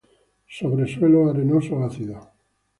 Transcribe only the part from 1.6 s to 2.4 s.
ácidos.